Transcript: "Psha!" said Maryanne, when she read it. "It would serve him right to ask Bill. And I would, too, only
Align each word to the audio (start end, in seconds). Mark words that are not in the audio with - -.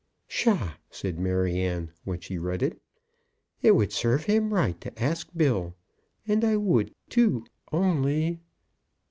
"Psha!" 0.27 0.77
said 0.89 1.19
Maryanne, 1.19 1.91
when 2.05 2.19
she 2.19 2.39
read 2.39 2.63
it. 2.63 2.81
"It 3.61 3.75
would 3.75 3.91
serve 3.93 4.23
him 4.23 4.51
right 4.51 4.81
to 4.81 4.99
ask 4.99 5.29
Bill. 5.37 5.75
And 6.27 6.43
I 6.43 6.57
would, 6.57 6.95
too, 7.07 7.45
only 7.71 8.39